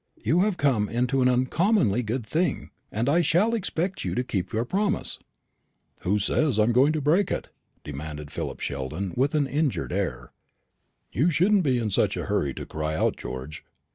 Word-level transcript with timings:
You 0.17 0.39
have 0.39 0.57
come 0.57 0.89
into 0.89 1.21
an 1.21 1.29
uncommonly 1.29 2.01
good 2.01 2.25
thing, 2.25 2.71
and 2.91 3.07
I 3.07 3.21
shall 3.21 3.53
expect 3.53 4.03
you 4.03 4.15
to 4.15 4.23
keep 4.23 4.51
your 4.51 4.65
promise." 4.65 5.19
"Who 5.99 6.17
says 6.17 6.57
I 6.57 6.63
am 6.63 6.71
going 6.71 6.91
to 6.93 7.01
break 7.01 7.29
it?" 7.29 7.49
demanded 7.83 8.31
Philip 8.31 8.61
Sheldon 8.61 9.13
with 9.15 9.35
an 9.35 9.45
injured 9.45 9.91
air. 9.93 10.31
"You 11.11 11.29
shouldn't 11.29 11.61
be 11.61 11.77
in 11.77 11.91
such 11.91 12.17
a 12.17 12.25
hurry 12.25 12.55
to 12.55 12.65
cry 12.65 12.95
out, 12.95 13.15
George. 13.15 13.63